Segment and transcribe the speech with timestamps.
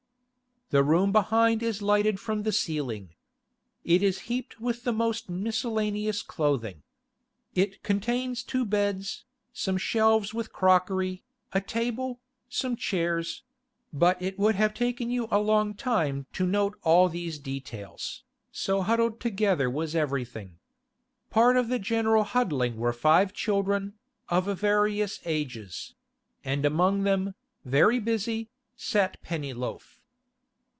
[0.71, 3.09] The room behind is lighted from the ceiling.
[3.83, 6.83] It is heaped with the most miscellaneous clothing.
[7.53, 14.73] It contains two beds, some shelves with crockery, a table, some chairs—but it would have
[14.73, 20.57] taken you a long time to note all these details, so huddled together was everything.
[21.29, 23.95] Part of the general huddling were five children,
[24.29, 25.95] of various ages;
[26.45, 29.97] and among them, very busy, sat Pennyloaf.